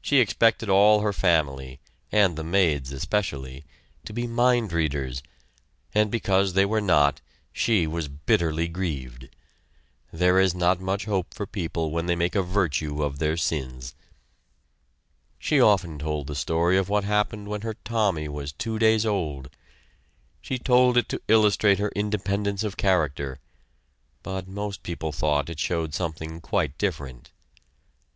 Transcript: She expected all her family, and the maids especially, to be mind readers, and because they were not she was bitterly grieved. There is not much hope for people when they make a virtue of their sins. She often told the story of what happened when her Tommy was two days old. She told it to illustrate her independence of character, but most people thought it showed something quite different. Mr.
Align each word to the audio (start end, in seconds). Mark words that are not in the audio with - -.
She 0.00 0.18
expected 0.18 0.68
all 0.68 1.02
her 1.02 1.12
family, 1.12 1.78
and 2.10 2.34
the 2.36 2.42
maids 2.42 2.90
especially, 2.90 3.64
to 4.04 4.12
be 4.12 4.26
mind 4.26 4.72
readers, 4.72 5.22
and 5.94 6.10
because 6.10 6.54
they 6.54 6.64
were 6.64 6.80
not 6.80 7.20
she 7.52 7.86
was 7.86 8.08
bitterly 8.08 8.66
grieved. 8.66 9.28
There 10.12 10.40
is 10.40 10.52
not 10.52 10.80
much 10.80 11.04
hope 11.04 11.32
for 11.32 11.46
people 11.46 11.92
when 11.92 12.06
they 12.06 12.16
make 12.16 12.34
a 12.34 12.42
virtue 12.42 13.04
of 13.04 13.20
their 13.20 13.36
sins. 13.36 13.94
She 15.38 15.60
often 15.60 15.96
told 16.00 16.26
the 16.26 16.34
story 16.34 16.76
of 16.76 16.88
what 16.88 17.04
happened 17.04 17.46
when 17.46 17.60
her 17.60 17.74
Tommy 17.84 18.26
was 18.28 18.50
two 18.50 18.80
days 18.80 19.06
old. 19.06 19.48
She 20.40 20.58
told 20.58 20.96
it 20.96 21.08
to 21.10 21.22
illustrate 21.28 21.78
her 21.78 21.92
independence 21.94 22.64
of 22.64 22.76
character, 22.76 23.38
but 24.24 24.48
most 24.48 24.82
people 24.82 25.12
thought 25.12 25.48
it 25.48 25.60
showed 25.60 25.94
something 25.94 26.40
quite 26.40 26.76
different. 26.78 27.26
Mr. 27.26 28.10